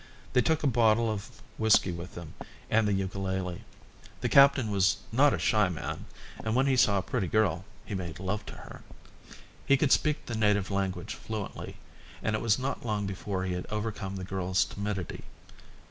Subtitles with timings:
[0.33, 1.29] They took a bottle of
[1.59, 2.33] whisky with them
[2.71, 3.61] and the ukalele.
[4.21, 6.05] The captain was not a shy man
[6.43, 8.81] and when he saw a pretty girl he made love to her.
[9.63, 11.77] He could speak the native language fluently
[12.23, 15.23] and it was not long before he had overcome the girl's timidity.